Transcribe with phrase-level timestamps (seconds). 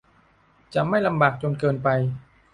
[0.73, 1.87] จะไม่ลำบากจนเกินไป